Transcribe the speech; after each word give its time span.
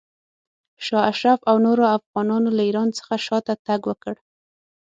شاه 0.85 1.05
اشرف 1.11 1.39
او 1.49 1.55
نورو 1.65 1.85
افغانانو 1.97 2.49
له 2.57 2.61
ایران 2.67 2.89
څخه 2.97 3.13
شاته 3.25 3.53
تګ 3.65 3.81
وکړ. 3.89 4.15